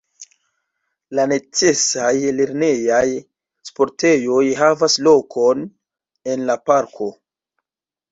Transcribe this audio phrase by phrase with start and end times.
[1.17, 3.01] La necesaj lernejaj
[3.69, 5.61] sportejoj havas lokon
[6.37, 7.11] en la parko.